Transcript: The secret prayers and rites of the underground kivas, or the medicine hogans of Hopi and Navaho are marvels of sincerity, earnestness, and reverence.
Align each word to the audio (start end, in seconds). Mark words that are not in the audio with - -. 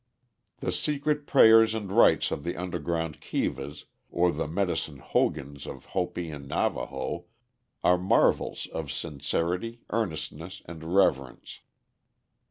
The 0.61 0.71
secret 0.71 1.27
prayers 1.27 1.75
and 1.75 1.91
rites 1.91 2.31
of 2.31 2.43
the 2.43 2.57
underground 2.57 3.21
kivas, 3.21 3.85
or 4.09 4.31
the 4.31 4.47
medicine 4.47 4.97
hogans 4.97 5.67
of 5.67 5.85
Hopi 5.93 6.31
and 6.31 6.49
Navaho 6.49 7.25
are 7.83 7.99
marvels 7.99 8.65
of 8.65 8.91
sincerity, 8.91 9.81
earnestness, 9.91 10.63
and 10.65 10.83
reverence. 10.95 11.59